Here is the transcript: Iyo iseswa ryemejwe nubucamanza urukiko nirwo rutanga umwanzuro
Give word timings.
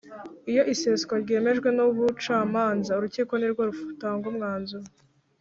Iyo 0.51 0.63
iseswa 0.73 1.13
ryemejwe 1.23 1.69
nubucamanza 1.75 2.91
urukiko 2.97 3.33
nirwo 3.37 3.61
rutanga 3.69 4.25
umwanzuro 4.31 4.85